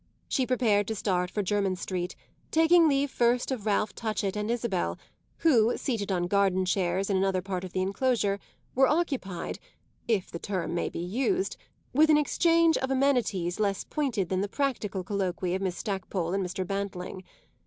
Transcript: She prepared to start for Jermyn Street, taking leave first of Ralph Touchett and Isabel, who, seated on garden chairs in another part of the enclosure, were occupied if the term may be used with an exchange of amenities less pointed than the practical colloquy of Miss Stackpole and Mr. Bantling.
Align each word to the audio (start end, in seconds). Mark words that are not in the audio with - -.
She 0.27 0.47
prepared 0.47 0.87
to 0.87 0.95
start 0.95 1.29
for 1.29 1.43
Jermyn 1.43 1.75
Street, 1.75 2.15
taking 2.49 2.87
leave 2.89 3.11
first 3.11 3.51
of 3.51 3.67
Ralph 3.67 3.93
Touchett 3.93 4.35
and 4.35 4.49
Isabel, 4.49 4.97
who, 5.41 5.77
seated 5.77 6.11
on 6.11 6.25
garden 6.25 6.65
chairs 6.65 7.11
in 7.11 7.17
another 7.17 7.43
part 7.43 7.63
of 7.63 7.71
the 7.71 7.83
enclosure, 7.83 8.39
were 8.73 8.87
occupied 8.87 9.59
if 10.07 10.31
the 10.31 10.39
term 10.39 10.73
may 10.73 10.89
be 10.89 10.97
used 10.97 11.55
with 11.93 12.09
an 12.09 12.17
exchange 12.17 12.77
of 12.79 12.89
amenities 12.89 13.59
less 13.59 13.83
pointed 13.83 14.29
than 14.29 14.41
the 14.41 14.49
practical 14.49 15.03
colloquy 15.03 15.53
of 15.53 15.61
Miss 15.61 15.77
Stackpole 15.77 16.33
and 16.33 16.43
Mr. 16.43 16.65
Bantling. 16.65 17.23